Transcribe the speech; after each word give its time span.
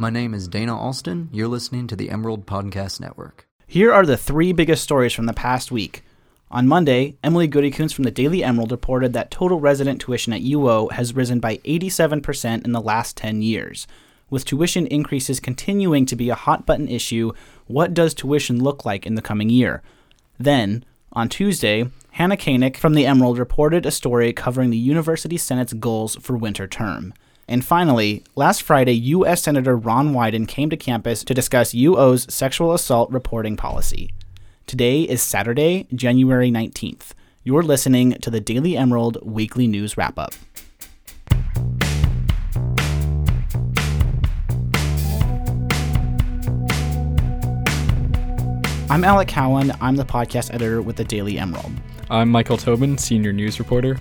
My 0.00 0.10
name 0.10 0.32
is 0.32 0.46
Dana 0.46 0.78
Alston. 0.78 1.28
You're 1.32 1.48
listening 1.48 1.88
to 1.88 1.96
the 1.96 2.08
Emerald 2.08 2.46
Podcast 2.46 3.00
Network. 3.00 3.48
Here 3.66 3.92
are 3.92 4.06
the 4.06 4.16
three 4.16 4.52
biggest 4.52 4.84
stories 4.84 5.12
from 5.12 5.26
the 5.26 5.32
past 5.32 5.72
week. 5.72 6.04
On 6.52 6.68
Monday, 6.68 7.16
Emily 7.24 7.48
Goodykoontz 7.48 7.92
from 7.92 8.04
the 8.04 8.12
Daily 8.12 8.44
Emerald 8.44 8.70
reported 8.70 9.12
that 9.14 9.32
total 9.32 9.58
resident 9.58 10.00
tuition 10.00 10.32
at 10.32 10.42
UO 10.42 10.92
has 10.92 11.16
risen 11.16 11.40
by 11.40 11.56
87% 11.64 12.64
in 12.64 12.70
the 12.70 12.80
last 12.80 13.16
10 13.16 13.42
years. 13.42 13.88
With 14.30 14.44
tuition 14.44 14.86
increases 14.86 15.40
continuing 15.40 16.06
to 16.06 16.14
be 16.14 16.30
a 16.30 16.36
hot 16.36 16.64
button 16.64 16.86
issue, 16.86 17.32
what 17.66 17.92
does 17.92 18.14
tuition 18.14 18.62
look 18.62 18.84
like 18.84 19.04
in 19.04 19.16
the 19.16 19.20
coming 19.20 19.50
year? 19.50 19.82
Then, 20.38 20.84
on 21.12 21.28
Tuesday, 21.28 21.90
Hannah 22.12 22.36
Koenig 22.36 22.76
from 22.76 22.94
the 22.94 23.04
Emerald 23.04 23.36
reported 23.36 23.84
a 23.84 23.90
story 23.90 24.32
covering 24.32 24.70
the 24.70 24.78
University 24.78 25.36
Senate's 25.36 25.72
goals 25.72 26.14
for 26.20 26.36
winter 26.36 26.68
term. 26.68 27.14
And 27.50 27.64
finally, 27.64 28.22
last 28.36 28.62
Friday, 28.62 28.92
U.S. 28.92 29.42
Senator 29.42 29.74
Ron 29.74 30.12
Wyden 30.12 30.46
came 30.46 30.68
to 30.68 30.76
campus 30.76 31.24
to 31.24 31.32
discuss 31.32 31.72
UO's 31.72 32.30
sexual 32.32 32.74
assault 32.74 33.10
reporting 33.10 33.56
policy. 33.56 34.12
Today 34.66 35.04
is 35.04 35.22
Saturday, 35.22 35.86
January 35.94 36.50
19th. 36.50 37.12
You're 37.44 37.62
listening 37.62 38.12
to 38.20 38.28
the 38.28 38.42
Daily 38.42 38.76
Emerald 38.76 39.16
Weekly 39.22 39.66
News 39.66 39.96
Wrap 39.96 40.18
Up. 40.18 40.34
I'm 48.90 49.04
Alec 49.04 49.28
Cowan. 49.28 49.72
I'm 49.80 49.96
the 49.96 50.04
podcast 50.04 50.52
editor 50.52 50.82
with 50.82 50.96
the 50.96 51.04
Daily 51.04 51.38
Emerald. 51.38 51.72
I'm 52.10 52.28
Michael 52.28 52.58
Tobin, 52.58 52.98
senior 52.98 53.32
news 53.32 53.58
reporter. 53.58 53.98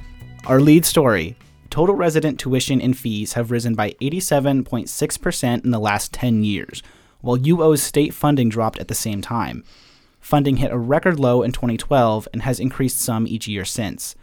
Our 0.47 0.59
lead 0.59 0.85
story 0.85 1.37
total 1.69 1.95
resident 1.95 2.39
tuition 2.39 2.81
and 2.81 2.97
fees 2.97 3.33
have 3.33 3.51
risen 3.51 3.75
by 3.75 3.91
87.6% 4.01 5.63
in 5.63 5.71
the 5.71 5.79
last 5.79 6.13
10 6.13 6.43
years, 6.43 6.83
while 7.21 7.37
UO's 7.37 7.81
state 7.81 8.13
funding 8.13 8.49
dropped 8.49 8.79
at 8.79 8.87
the 8.87 8.95
same 8.95 9.21
time. 9.21 9.63
Funding 10.19 10.57
hit 10.57 10.71
a 10.71 10.77
record 10.77 11.19
low 11.19 11.41
in 11.41 11.51
2012 11.51 12.27
and 12.33 12.41
has 12.41 12.59
increased 12.59 12.99
some 12.99 13.27
each 13.27 13.47
year 13.47 13.65
since. 13.65 14.15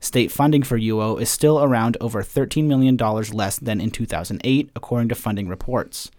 State 0.00 0.32
funding 0.32 0.62
for 0.62 0.78
UO 0.78 1.20
is 1.20 1.28
still 1.28 1.62
around 1.62 1.98
over 2.00 2.22
$13 2.22 2.64
million 2.64 2.96
less 2.96 3.58
than 3.58 3.80
in 3.80 3.90
2008, 3.90 4.70
according 4.74 5.08
to 5.10 5.14
funding 5.14 5.48
reports. 5.48 6.10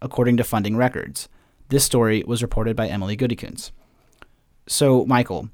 According 0.00 0.36
to 0.36 0.44
funding 0.44 0.76
records. 0.76 1.28
This 1.68 1.84
story 1.84 2.22
was 2.24 2.42
reported 2.42 2.76
by 2.76 2.86
Emily 2.86 3.16
Goodykoontz. 3.16 3.72
So, 4.68 5.04
Michael, 5.06 5.48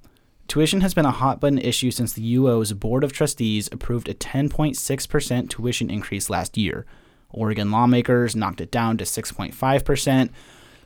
tuition 0.49 0.81
has 0.81 0.95
been 0.95 1.05
a 1.05 1.11
hot 1.11 1.41
button 1.41 1.59
issue 1.59 1.91
since 1.91 2.13
the 2.13 2.35
UO's 2.37 2.73
Board 2.73 3.05
of 3.05 3.13
Trustees 3.13 3.69
approved 3.71 4.09
a 4.09 4.15
10.6% 4.15 5.49
tuition 5.51 5.91
increase 5.91 6.31
last 6.31 6.57
year. 6.57 6.87
Oregon 7.31 7.71
lawmakers 7.71 8.35
knocked 8.35 8.61
it 8.61 8.71
down 8.71 8.97
to 8.97 9.05
6.5%, 9.05 10.31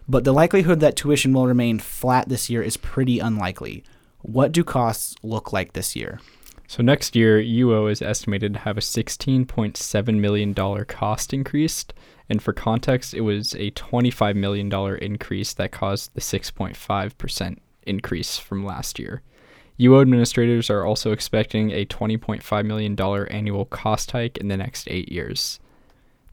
but 0.09 0.25
the 0.25 0.33
likelihood 0.33 0.81
that 0.81 0.97
tuition 0.97 1.33
will 1.33 1.47
remain 1.47 1.79
flat 1.79 2.29
this 2.29 2.51
year 2.51 2.63
is 2.63 2.77
pretty 2.77 3.21
unlikely. 3.21 3.85
What 4.23 4.53
do 4.53 4.65
costs 4.65 5.15
look 5.23 5.53
like 5.53 5.73
this 5.73 5.95
year? 5.95 6.21
So 6.67 6.83
next 6.83 7.15
year, 7.15 7.41
UO 7.41 7.91
is 7.91 8.03
estimated 8.03 8.55
to 8.55 8.61
have 8.61 8.79
a 8.79 8.81
$16.7 8.81 10.19
million 10.19 10.55
cost 10.87 11.33
increase. 11.35 11.85
And 12.29 12.43
for 12.43 12.53
context, 12.53 13.15
it 13.15 13.21
was 13.21 13.55
a 13.55 13.71
$25 13.73 14.37
million 14.37 14.73
increase 15.03 15.53
that 15.55 15.71
caused 15.71 16.15
the 16.15 16.21
6.5% 16.21 17.59
increase 17.83 18.39
from 18.39 18.65
last 18.65 18.99
year. 18.99 19.23
UO 19.83 20.01
administrators 20.01 20.71
are 20.71 20.85
also 20.85 21.13
expecting 21.13 21.71
a 21.71 21.85
$20.5 21.87 22.65
million 22.65 22.99
annual 23.31 23.65
cost 23.67 24.11
hike 24.13 24.39
in 24.39 24.49
the 24.49 24.57
next 24.57 24.89
eight 24.89 25.11
years. 25.11 25.61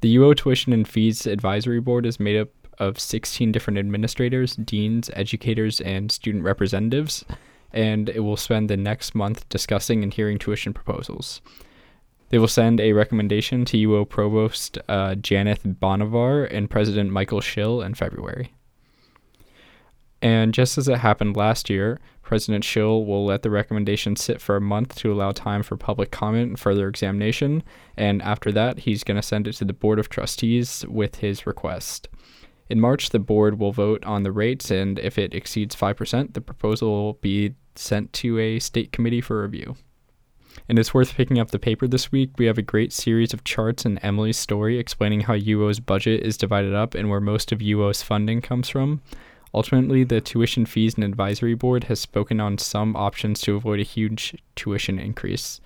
The 0.02 0.16
UO 0.16 0.36
Tuition 0.36 0.72
and 0.72 0.88
Fees 0.88 1.26
Advisory 1.26 1.80
Board 1.80 2.06
is 2.06 2.20
made 2.20 2.40
up 2.40 2.50
of 2.78 3.00
16 3.00 3.52
different 3.52 3.78
administrators, 3.78 4.56
deans, 4.56 5.10
educators, 5.14 5.82
and 5.82 6.12
student 6.12 6.44
representatives 6.44 7.26
and 7.72 8.10
it 8.10 8.22
will 8.22 8.38
spend 8.38 8.70
the 8.70 8.78
next 8.78 9.14
month 9.16 9.48
discussing 9.50 10.04
and 10.04 10.14
hearing 10.14 10.38
tuition 10.38 10.74
proposals. 10.74 11.42
They 12.30 12.40
will 12.40 12.48
send 12.48 12.80
a 12.80 12.94
recommendation 12.94 13.66
to 13.66 13.78
UO 13.78 14.08
Provost 14.08 14.78
uh, 14.88 15.16
Jayanth 15.16 15.80
Banavar 15.80 16.48
and 16.52 16.70
President 16.70 17.12
Michael 17.12 17.42
Schill 17.42 17.82
in 17.82 17.96
February. 17.96 18.54
And 20.22 20.54
just 20.54 20.78
as 20.78 20.88
it 20.88 20.98
happened 20.98 21.38
last 21.38 21.70
year, 21.70 22.00
President 22.22 22.64
Schill 22.64 23.06
will 23.06 23.26
let 23.26 23.42
the 23.42 23.50
recommendation 23.50 24.16
sit 24.16 24.42
for 24.42 24.56
a 24.56 24.62
month 24.62 24.96
to 24.98 25.12
allow 25.12 25.32
time 25.32 25.64
for 25.64 25.78
public 25.78 26.12
comment 26.12 26.50
and 26.50 26.60
further 26.60 26.88
examination. 26.88 27.64
And 27.98 28.22
after 28.22 28.52
that, 28.52 28.80
he's 28.80 29.04
going 29.04 29.16
to 29.16 29.26
send 29.26 29.48
it 29.48 29.54
to 29.54 29.66
the 29.66 29.74
Board 29.74 29.98
of 29.98 30.10
Trustees 30.10 30.86
with 30.88 31.16
his 31.16 31.48
request. 31.48 32.10
In 32.70 32.80
March, 32.80 33.10
the 33.10 33.20
board 33.20 33.58
will 33.58 33.72
vote 33.72 34.06
on 34.06 34.22
the 34.22 34.32
rates, 34.32 34.70
and 34.70 35.00
if 35.00 35.18
it 35.18 35.34
exceeds 35.34 35.76
5%, 35.76 36.34
the 36.34 36.42
proposal 36.42 36.90
will 36.92 37.14
be 37.14 37.56
sent 37.76 38.14
to 38.14 38.38
a 38.38 38.60
state 38.60 38.92
committee 38.92 39.22
for 39.22 39.42
review. 39.42 39.76
And 40.68 40.78
it's 40.78 40.94
worth 40.94 41.16
picking 41.16 41.40
up 41.40 41.50
the 41.50 41.58
paper 41.58 41.88
this 41.88 42.12
week. 42.12 42.32
We 42.38 42.46
have 42.46 42.60
a 42.60 42.64
great 42.64 42.94
series 42.94 43.34
of 43.34 43.44
charts 43.44 43.86
in 43.86 43.98
Emily's 44.00 44.38
story 44.38 44.78
explaining 44.78 45.22
how 45.22 45.34
UO's 45.34 45.80
budget 45.80 46.22
is 46.22 46.38
divided 46.38 46.76
up 46.76 46.94
and 46.94 47.10
where 47.10 47.22
most 47.22 47.52
of 47.52 47.62
UO's 47.62 48.04
funding 48.04 48.42
comes 48.42 48.70
from. 48.70 49.02
Ultimately, 49.54 50.04
the 50.04 50.22
Tuition 50.22 50.66
Fees 50.66 50.96
and 50.96 51.04
Advisory 51.04 51.56
Board 51.56 51.86
has 51.86 52.00
spoken 52.00 52.40
on 52.40 52.58
some 52.58 52.96
options 52.96 53.42
to 53.42 53.56
avoid 53.56 53.80
a 53.80 53.84
huge 53.84 54.36
tuition 54.56 55.00
increase. 55.00 55.60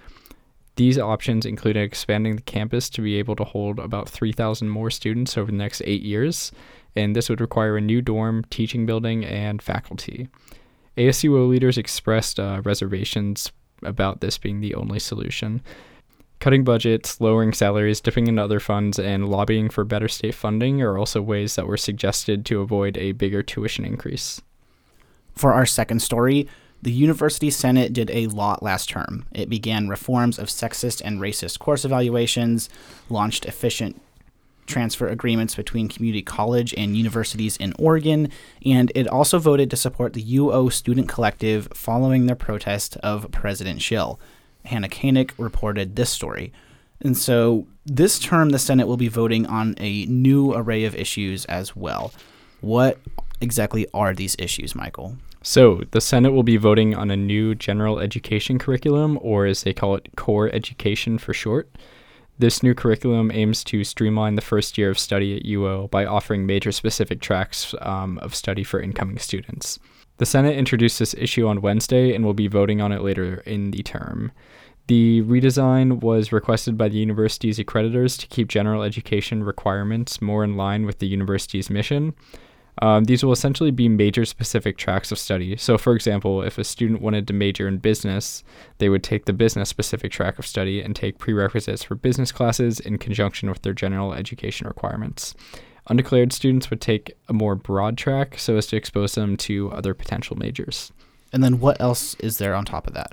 These 0.75 0.97
options 0.97 1.45
include 1.45 1.77
expanding 1.77 2.37
the 2.37 2.41
campus 2.41 2.89
to 2.91 3.01
be 3.01 3.19
able 3.19 3.35
to 3.35 3.43
hold 3.43 3.79
about 3.79 4.09
3,000 4.09 4.69
more 4.69 4.89
students 4.89 5.37
over 5.37 5.51
the 5.51 5.57
next 5.57 5.81
eight 5.85 6.01
years, 6.01 6.51
and 6.95 7.15
this 7.15 7.29
would 7.29 7.41
require 7.41 7.77
a 7.77 7.81
new 7.81 8.01
dorm, 8.01 8.43
teaching 8.49 8.85
building, 8.85 9.23
and 9.23 9.61
faculty. 9.61 10.29
ASUO 10.97 11.49
leaders 11.49 11.77
expressed 11.77 12.39
uh, 12.39 12.61
reservations 12.63 13.51
about 13.83 14.21
this 14.21 14.37
being 14.37 14.61
the 14.61 14.75
only 14.75 14.99
solution. 14.99 15.61
Cutting 16.43 16.65
budgets, 16.65 17.21
lowering 17.21 17.53
salaries, 17.53 18.01
dipping 18.01 18.27
into 18.27 18.43
other 18.43 18.59
funds, 18.59 18.99
and 18.99 19.29
lobbying 19.29 19.69
for 19.69 19.85
better 19.85 20.09
state 20.09 20.35
funding 20.35 20.81
are 20.81 20.97
also 20.97 21.21
ways 21.21 21.55
that 21.55 21.67
were 21.67 21.77
suggested 21.77 22.45
to 22.45 22.59
avoid 22.59 22.97
a 22.97 23.13
bigger 23.13 23.41
tuition 23.41 23.85
increase. 23.85 24.41
For 25.33 25.53
our 25.53 25.65
second 25.65 26.01
story, 26.01 26.49
the 26.81 26.91
University 26.91 27.49
Senate 27.49 27.93
did 27.93 28.11
a 28.11 28.27
lot 28.27 28.61
last 28.61 28.89
term. 28.89 29.25
It 29.31 29.47
began 29.47 29.87
reforms 29.87 30.37
of 30.37 30.49
sexist 30.49 31.01
and 31.05 31.21
racist 31.21 31.59
course 31.59 31.85
evaluations, 31.85 32.67
launched 33.09 33.45
efficient 33.45 34.01
transfer 34.65 35.07
agreements 35.07 35.55
between 35.55 35.87
community 35.87 36.23
college 36.23 36.73
and 36.75 36.97
universities 36.97 37.55
in 37.55 37.71
Oregon, 37.79 38.29
and 38.65 38.91
it 38.95 39.07
also 39.07 39.39
voted 39.39 39.69
to 39.69 39.77
support 39.77 40.11
the 40.11 40.35
UO 40.35 40.69
Student 40.73 41.07
Collective 41.07 41.69
following 41.73 42.25
their 42.25 42.35
protest 42.35 42.97
of 42.97 43.31
President 43.31 43.81
Schill. 43.81 44.19
Hannah 44.65 44.89
Koenig 44.89 45.33
reported 45.37 45.95
this 45.95 46.09
story. 46.09 46.51
And 47.01 47.17
so 47.17 47.67
this 47.85 48.17
term, 48.19 48.49
the 48.49 48.59
Senate 48.59 48.87
will 48.87 48.97
be 48.97 49.09
voting 49.09 49.45
on 49.45 49.75
a 49.77 50.05
new 50.05 50.53
array 50.53 50.85
of 50.85 50.95
issues 50.95 51.45
as 51.45 51.75
well. 51.75 52.13
What 52.61 52.97
exactly 53.41 53.87
are 53.93 54.13
these 54.13 54.35
issues, 54.39 54.73
Michael? 54.73 55.17
So, 55.45 55.81
the 55.91 55.99
Senate 55.99 56.31
will 56.31 56.43
be 56.43 56.55
voting 56.55 56.95
on 56.95 57.11
a 57.11 57.17
new 57.17 57.53
general 57.53 57.99
education 57.99 58.57
curriculum, 58.57 59.19
or 59.21 59.45
as 59.45 59.63
they 59.63 59.73
call 59.73 59.95
it, 59.95 60.07
core 60.15 60.49
education 60.53 61.17
for 61.17 61.33
short. 61.33 61.69
This 62.39 62.63
new 62.63 62.73
curriculum 62.73 63.29
aims 63.29 63.61
to 63.65 63.83
streamline 63.83 64.35
the 64.35 64.41
first 64.41 64.77
year 64.77 64.89
of 64.89 64.97
study 64.97 65.35
at 65.35 65.43
UO 65.43 65.91
by 65.91 66.05
offering 66.05 66.45
major 66.45 66.71
specific 66.71 67.19
tracks 67.19 67.75
um, 67.81 68.17
of 68.19 68.33
study 68.33 68.63
for 68.63 68.79
incoming 68.79 69.19
students. 69.19 69.79
The 70.17 70.25
Senate 70.25 70.57
introduced 70.57 70.99
this 70.99 71.15
issue 71.15 71.47
on 71.47 71.61
Wednesday 71.61 72.13
and 72.13 72.23
will 72.23 72.33
be 72.33 72.47
voting 72.47 72.81
on 72.81 72.91
it 72.91 73.01
later 73.01 73.41
in 73.45 73.71
the 73.71 73.83
term. 73.83 74.31
The 74.87 75.21
redesign 75.23 76.01
was 76.01 76.31
requested 76.31 76.77
by 76.77 76.89
the 76.89 76.97
university's 76.97 77.57
accreditors 77.57 78.19
to 78.19 78.27
keep 78.27 78.49
general 78.49 78.83
education 78.83 79.43
requirements 79.43 80.21
more 80.21 80.43
in 80.43 80.57
line 80.57 80.85
with 80.85 80.99
the 80.99 81.07
university's 81.07 81.69
mission. 81.69 82.13
Um, 82.81 83.05
these 83.05 83.23
will 83.23 83.31
essentially 83.31 83.71
be 83.71 83.87
major 83.87 84.25
specific 84.25 84.77
tracks 84.77 85.11
of 85.11 85.19
study. 85.19 85.55
So, 85.57 85.77
for 85.77 85.95
example, 85.95 86.41
if 86.41 86.57
a 86.57 86.63
student 86.63 87.01
wanted 87.01 87.27
to 87.27 87.33
major 87.33 87.67
in 87.67 87.77
business, 87.77 88.43
they 88.79 88.89
would 88.89 89.03
take 89.03 89.25
the 89.25 89.33
business 89.33 89.69
specific 89.69 90.11
track 90.11 90.39
of 90.39 90.45
study 90.45 90.81
and 90.81 90.95
take 90.95 91.19
prerequisites 91.19 91.83
for 91.83 91.95
business 91.95 92.31
classes 92.31 92.79
in 92.79 92.97
conjunction 92.97 93.49
with 93.49 93.61
their 93.61 93.73
general 93.73 94.13
education 94.13 94.67
requirements. 94.67 95.35
Undeclared 95.87 96.31
students 96.31 96.69
would 96.69 96.81
take 96.81 97.13
a 97.27 97.33
more 97.33 97.55
broad 97.55 97.97
track 97.97 98.39
so 98.39 98.55
as 98.55 98.67
to 98.67 98.77
expose 98.77 99.15
them 99.15 99.35
to 99.37 99.71
other 99.71 99.93
potential 99.93 100.37
majors. 100.37 100.91
And 101.33 101.43
then 101.43 101.59
what 101.59 101.81
else 101.81 102.15
is 102.15 102.37
there 102.37 102.55
on 102.55 102.63
top 102.63 102.87
of 102.87 102.93
that? 102.93 103.11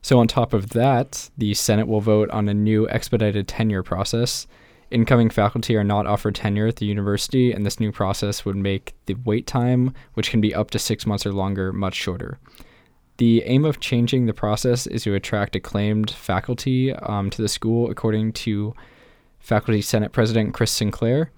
So, 0.00 0.20
on 0.20 0.28
top 0.28 0.52
of 0.52 0.70
that, 0.70 1.30
the 1.36 1.52
Senate 1.54 1.88
will 1.88 2.00
vote 2.00 2.30
on 2.30 2.48
a 2.48 2.54
new 2.54 2.88
expedited 2.88 3.48
tenure 3.48 3.82
process. 3.82 4.46
Incoming 4.92 5.30
faculty 5.30 5.74
are 5.74 5.82
not 5.82 6.06
offered 6.06 6.36
tenure 6.36 6.68
at 6.68 6.76
the 6.76 6.86
university, 6.86 7.50
and 7.50 7.66
this 7.66 7.80
new 7.80 7.90
process 7.90 8.44
would 8.44 8.54
make 8.54 8.94
the 9.06 9.14
wait 9.24 9.48
time, 9.48 9.92
which 10.14 10.30
can 10.30 10.40
be 10.40 10.54
up 10.54 10.70
to 10.70 10.78
six 10.78 11.06
months 11.06 11.26
or 11.26 11.32
longer, 11.32 11.72
much 11.72 11.94
shorter. 11.94 12.38
The 13.16 13.42
aim 13.46 13.64
of 13.64 13.80
changing 13.80 14.26
the 14.26 14.32
process 14.32 14.86
is 14.86 15.02
to 15.02 15.14
attract 15.14 15.56
acclaimed 15.56 16.12
faculty 16.12 16.92
um, 16.92 17.28
to 17.30 17.42
the 17.42 17.48
school, 17.48 17.90
according 17.90 18.32
to 18.34 18.74
Faculty 19.40 19.82
Senate 19.82 20.12
President 20.12 20.54
Chris 20.54 20.70
Sinclair. 20.70 21.32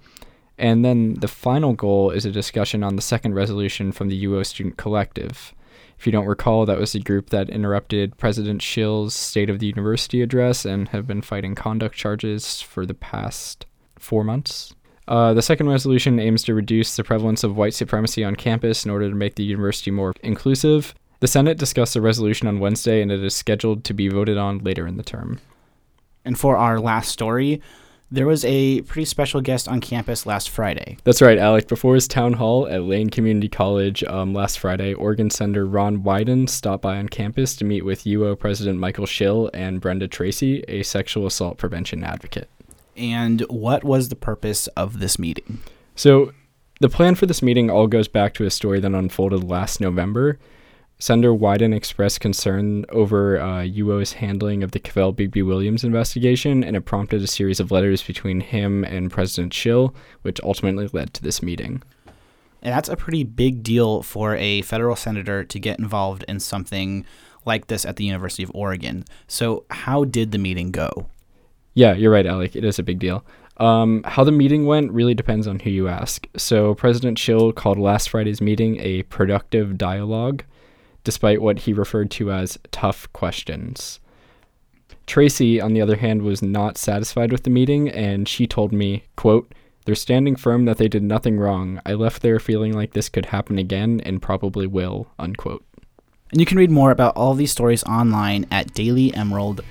And 0.59 0.83
then 0.83 1.15
the 1.15 1.29
final 1.29 1.73
goal 1.73 2.11
is 2.11 2.25
a 2.25 2.31
discussion 2.31 2.83
on 2.83 2.97
the 2.97 3.01
second 3.01 3.33
resolution 3.33 3.93
from 3.93 4.09
the 4.09 4.25
UO 4.25 4.45
Student 4.45 4.75
Collective. 4.77 5.53
If 5.97 6.05
you 6.05 6.11
don't 6.11 6.25
recall, 6.25 6.65
that 6.65 6.77
was 6.77 6.91
the 6.91 6.99
group 6.99 7.29
that 7.29 7.49
interrupted 7.49 8.17
President 8.17 8.61
Schill's 8.61 9.15
State 9.15 9.49
of 9.49 9.59
the 9.59 9.67
University 9.67 10.21
address 10.21 10.65
and 10.65 10.89
have 10.89 11.07
been 11.07 11.21
fighting 11.21 11.55
conduct 11.55 11.95
charges 11.95 12.61
for 12.61 12.85
the 12.85 12.93
past 12.93 13.65
four 13.97 14.23
months. 14.23 14.73
Uh, 15.07 15.33
the 15.33 15.41
second 15.41 15.69
resolution 15.69 16.19
aims 16.19 16.43
to 16.43 16.53
reduce 16.53 16.95
the 16.95 17.03
prevalence 17.03 17.43
of 17.43 17.57
white 17.57 17.73
supremacy 17.73 18.23
on 18.23 18.35
campus 18.35 18.85
in 18.85 18.91
order 18.91 19.09
to 19.09 19.15
make 19.15 19.35
the 19.35 19.43
university 19.43 19.91
more 19.91 20.13
inclusive. 20.21 20.93
The 21.21 21.27
Senate 21.27 21.57
discussed 21.57 21.93
the 21.93 22.01
resolution 22.01 22.47
on 22.47 22.59
Wednesday, 22.59 23.01
and 23.01 23.11
it 23.11 23.23
is 23.23 23.35
scheduled 23.35 23.83
to 23.85 23.93
be 23.93 24.07
voted 24.09 24.37
on 24.37 24.59
later 24.59 24.85
in 24.85 24.97
the 24.97 25.03
term. 25.03 25.39
And 26.23 26.37
for 26.37 26.57
our 26.57 26.79
last 26.79 27.09
story, 27.09 27.61
there 28.11 28.25
was 28.25 28.43
a 28.45 28.81
pretty 28.81 29.05
special 29.05 29.41
guest 29.41 29.67
on 29.67 29.81
campus 29.81 30.25
last 30.25 30.49
Friday. 30.49 30.97
That's 31.03 31.21
right, 31.21 31.37
Alec. 31.37 31.67
Before 31.67 31.95
his 31.95 32.07
town 32.07 32.33
hall 32.33 32.67
at 32.67 32.83
Lane 32.83 33.09
Community 33.09 33.49
College 33.49 34.03
um, 34.05 34.33
last 34.33 34.59
Friday, 34.59 34.93
Oregon 34.93 35.29
Senator 35.29 35.65
Ron 35.65 35.99
Wyden 35.99 36.49
stopped 36.49 36.81
by 36.81 36.97
on 36.97 37.09
campus 37.09 37.55
to 37.57 37.65
meet 37.65 37.85
with 37.85 38.03
UO 38.05 38.37
President 38.37 38.79
Michael 38.79 39.05
Schill 39.05 39.49
and 39.53 39.79
Brenda 39.79 40.07
Tracy, 40.07 40.63
a 40.67 40.83
sexual 40.83 41.27
assault 41.27 41.57
prevention 41.57 42.03
advocate. 42.03 42.49
And 42.97 43.41
what 43.41 43.83
was 43.83 44.09
the 44.09 44.15
purpose 44.15 44.67
of 44.69 44.99
this 44.99 45.19
meeting? 45.19 45.59
So, 45.95 46.33
the 46.81 46.89
plan 46.89 47.15
for 47.15 47.25
this 47.25 47.41
meeting 47.41 47.69
all 47.69 47.87
goes 47.87 48.07
back 48.07 48.33
to 48.35 48.45
a 48.45 48.49
story 48.49 48.79
that 48.79 48.93
unfolded 48.93 49.43
last 49.43 49.81
November. 49.81 50.39
Senator 51.01 51.31
Wyden 51.31 51.73
expressed 51.73 52.19
concern 52.19 52.83
over 52.89 53.39
uh, 53.39 53.63
UO's 53.63 54.13
handling 54.13 54.63
of 54.63 54.71
the 54.71 54.81
Kavell 54.81 55.15
Bigby 55.15 55.45
Williams 55.45 55.85
investigation, 55.85 56.61
and 56.61 56.75
it 56.75 56.81
prompted 56.81 57.21
a 57.21 57.27
series 57.27 57.61
of 57.61 57.71
letters 57.71 58.03
between 58.03 58.41
him 58.41 58.83
and 58.83 59.09
President 59.09 59.53
Schill, 59.53 59.95
which 60.23 60.41
ultimately 60.41 60.89
led 60.91 61.13
to 61.13 61.23
this 61.23 61.41
meeting. 61.41 61.81
And 62.61 62.73
that's 62.73 62.89
a 62.89 62.97
pretty 62.97 63.23
big 63.23 63.63
deal 63.63 64.03
for 64.03 64.35
a 64.35 64.61
federal 64.63 64.97
senator 64.97 65.45
to 65.45 65.59
get 65.59 65.79
involved 65.79 66.25
in 66.27 66.41
something 66.41 67.05
like 67.45 67.67
this 67.67 67.85
at 67.85 67.95
the 67.95 68.03
University 68.03 68.43
of 68.43 68.51
Oregon. 68.53 69.05
So, 69.25 69.63
how 69.69 70.03
did 70.03 70.33
the 70.33 70.37
meeting 70.37 70.71
go? 70.71 71.07
Yeah, 71.75 71.93
you're 71.93 72.11
right, 72.11 72.25
Alec. 72.25 72.57
It 72.57 72.65
is 72.65 72.77
a 72.77 72.83
big 72.83 72.99
deal. 72.99 73.23
Um, 73.55 74.03
how 74.03 74.25
the 74.25 74.33
meeting 74.33 74.65
went 74.65 74.91
really 74.91 75.13
depends 75.13 75.47
on 75.47 75.59
who 75.59 75.69
you 75.69 75.87
ask. 75.87 76.27
So, 76.35 76.75
President 76.75 77.17
Schill 77.17 77.53
called 77.53 77.79
last 77.79 78.09
Friday's 78.09 78.41
meeting 78.41 78.77
a 78.81 79.03
productive 79.03 79.77
dialogue 79.77 80.43
despite 81.03 81.41
what 81.41 81.59
he 81.59 81.73
referred 81.73 82.11
to 82.11 82.31
as 82.31 82.57
tough 82.71 83.11
questions. 83.13 83.99
Tracy, 85.07 85.59
on 85.59 85.73
the 85.73 85.81
other 85.81 85.95
hand, 85.95 86.21
was 86.21 86.41
not 86.41 86.77
satisfied 86.77 87.31
with 87.31 87.43
the 87.43 87.49
meeting, 87.49 87.89
and 87.89 88.27
she 88.27 88.45
told 88.45 88.71
me, 88.71 89.05
quote, 89.15 89.53
They're 89.85 89.95
standing 89.95 90.35
firm 90.35 90.65
that 90.65 90.77
they 90.77 90.87
did 90.87 91.03
nothing 91.03 91.39
wrong. 91.39 91.81
I 91.85 91.93
left 91.93 92.21
there 92.21 92.39
feeling 92.39 92.73
like 92.73 92.93
this 92.93 93.09
could 93.09 93.27
happen 93.27 93.57
again 93.57 94.01
and 94.05 94.21
probably 94.21 94.67
will, 94.67 95.07
unquote. 95.17 95.65
And 96.31 96.39
you 96.39 96.45
can 96.45 96.59
read 96.59 96.69
more 96.69 96.91
about 96.91 97.15
all 97.15 97.33
these 97.33 97.51
stories 97.51 97.83
online 97.85 98.45
at 98.51 98.73
dailyemerald.com. 98.73 99.65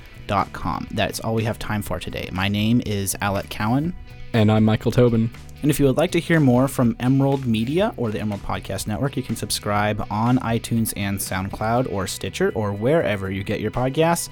That's 0.90 1.20
all 1.20 1.34
we 1.34 1.44
have 1.44 1.58
time 1.58 1.82
for 1.82 1.98
today. 1.98 2.28
My 2.32 2.48
name 2.48 2.80
is 2.86 3.16
Alec 3.20 3.48
Cowan. 3.48 3.94
And 4.32 4.52
I'm 4.52 4.64
Michael 4.64 4.92
Tobin. 4.92 5.30
And 5.62 5.70
if 5.70 5.80
you 5.80 5.86
would 5.86 5.96
like 5.96 6.12
to 6.12 6.20
hear 6.20 6.38
more 6.38 6.68
from 6.68 6.94
Emerald 7.00 7.44
Media 7.46 7.92
or 7.96 8.10
the 8.10 8.20
Emerald 8.20 8.42
Podcast 8.42 8.86
Network, 8.86 9.16
you 9.16 9.22
can 9.22 9.34
subscribe 9.34 10.06
on 10.10 10.38
iTunes 10.38 10.92
and 10.96 11.18
SoundCloud 11.18 11.90
or 11.90 12.06
Stitcher 12.06 12.52
or 12.54 12.72
wherever 12.72 13.30
you 13.30 13.42
get 13.42 13.60
your 13.60 13.72
podcasts 13.72 14.28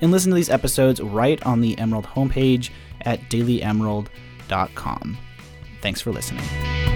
and 0.00 0.12
listen 0.12 0.30
to 0.30 0.36
these 0.36 0.50
episodes 0.50 1.00
right 1.00 1.42
on 1.44 1.60
the 1.60 1.76
Emerald 1.78 2.06
homepage 2.06 2.70
at 3.02 3.20
dailyemerald.com. 3.30 5.18
Thanks 5.80 6.00
for 6.00 6.12
listening. 6.12 6.87